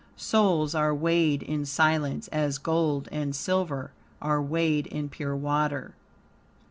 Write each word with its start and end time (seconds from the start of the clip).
Souls 0.17 0.73
are 0.73 0.95
weighed 0.95 1.43
in 1.43 1.63
silence, 1.63 2.27
as 2.29 2.57
gold 2.57 3.07
and 3.11 3.35
silver 3.35 3.91
are 4.19 4.41
weighed 4.41 4.87
in 4.87 5.09
pure 5.09 5.35
water." 5.35 5.93